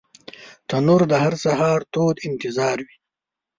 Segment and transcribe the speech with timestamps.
[0.67, 2.95] تنور د هر سهار تود انتظار وي